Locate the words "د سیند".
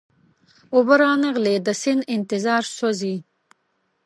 1.65-2.01